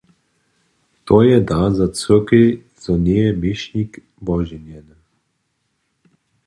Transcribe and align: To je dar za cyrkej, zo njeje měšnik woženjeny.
To 1.05 1.15
je 1.27 1.35
dar 1.51 1.67
za 1.81 1.87
cyrkej, 1.99 2.49
zo 2.85 2.93
njeje 3.03 3.29
měšnik 3.43 3.91
woženjeny. 4.25 4.95